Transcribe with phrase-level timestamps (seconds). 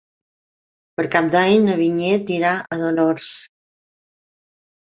[0.99, 3.31] Per Cap d'Any na Vinyet irà a Dolors.